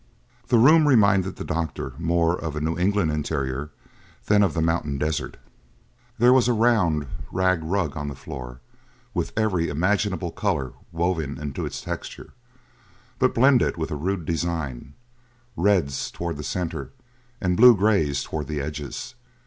The 0.47 0.57
room 0.57 0.87
reminded 0.87 1.35
the 1.35 1.43
doctor 1.43 1.93
more 1.99 2.35
of 2.35 2.55
a 2.55 2.59
New 2.59 2.75
England 2.75 3.11
interior 3.11 3.69
than 4.25 4.41
of 4.41 4.55
the 4.55 4.59
mountain 4.63 4.97
desert. 4.97 5.37
There 6.17 6.33
was 6.33 6.47
a 6.47 6.53
round 6.53 7.05
rag 7.31 7.59
rug 7.61 7.95
on 7.95 8.07
the 8.07 8.15
floor 8.15 8.61
with 9.13 9.31
every 9.37 9.69
imaginable 9.69 10.31
colour 10.31 10.73
woven 10.91 11.37
into 11.37 11.67
its 11.67 11.81
texture, 11.81 12.33
but 13.19 13.35
blended 13.35 13.77
with 13.77 13.91
a 13.91 13.95
rude 13.95 14.25
design, 14.25 14.95
reds 15.55 16.09
towards 16.09 16.39
the 16.39 16.43
centre 16.43 16.93
and 17.39 17.55
blue 17.55 17.77
greys 17.77 18.23
towards 18.23 18.49
the 18.49 18.59
edges. 18.59 19.13